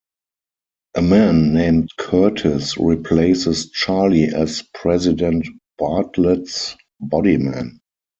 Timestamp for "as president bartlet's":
4.33-6.75